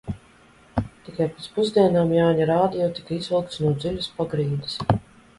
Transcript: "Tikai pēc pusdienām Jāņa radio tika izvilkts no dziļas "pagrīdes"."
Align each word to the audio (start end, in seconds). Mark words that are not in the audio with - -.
"Tikai 1.01 1.25
pēc 1.33 1.43
pusdienām 1.57 2.13
Jāņa 2.15 2.47
radio 2.51 2.87
tika 2.99 3.13
izvilkts 3.17 3.61
no 3.65 3.75
dziļas 3.83 4.09
"pagrīdes"." 4.23 4.79